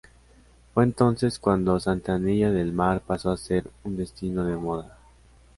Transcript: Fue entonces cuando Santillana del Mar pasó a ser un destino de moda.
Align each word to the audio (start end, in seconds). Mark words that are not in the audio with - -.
Fue 0.73 0.83
entonces 0.83 1.37
cuando 1.37 1.79
Santillana 1.79 2.51
del 2.57 2.73
Mar 2.73 3.03
pasó 3.05 3.29
a 3.29 3.37
ser 3.37 3.69
un 3.83 3.97
destino 3.97 4.43
de 4.45 4.57
moda. 4.57 4.97